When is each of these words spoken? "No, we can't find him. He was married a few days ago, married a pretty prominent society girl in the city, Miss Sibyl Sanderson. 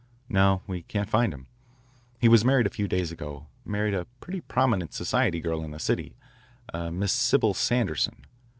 "No, 0.29 0.63
we 0.65 0.81
can't 0.81 1.07
find 1.11 1.31
him. 1.31 1.45
He 2.19 2.27
was 2.27 2.43
married 2.43 2.65
a 2.65 2.71
few 2.71 2.87
days 2.87 3.11
ago, 3.11 3.45
married 3.63 3.93
a 3.93 4.07
pretty 4.19 4.41
prominent 4.41 4.95
society 4.95 5.39
girl 5.39 5.61
in 5.63 5.69
the 5.69 5.79
city, 5.79 6.15
Miss 6.73 7.13
Sibyl 7.13 7.53
Sanderson. 7.53 8.25